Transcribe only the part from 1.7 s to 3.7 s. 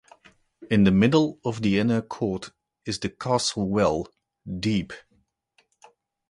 Inner Court is the castle